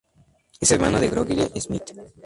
Es 0.59 0.71
hermano 0.71 0.99
de 0.99 1.09
Gregory 1.11 1.47
Smith. 1.61 1.83